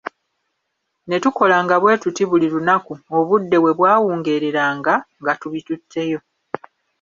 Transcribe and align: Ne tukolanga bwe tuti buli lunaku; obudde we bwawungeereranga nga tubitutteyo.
Ne 1.07 1.17
tukolanga 1.23 1.75
bwe 1.81 1.93
tuti 2.03 2.23
buli 2.29 2.47
lunaku; 2.53 2.93
obudde 3.17 3.57
we 3.63 3.71
bwawungeereranga 3.77 4.93
nga 5.21 5.33
tubitutteyo. 5.41 6.19